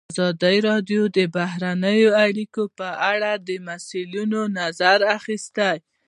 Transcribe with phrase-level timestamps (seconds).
[0.13, 5.73] ازادي راډیو د بهرنۍ اړیکې په اړه د مسؤلینو نظرونه اخیستي.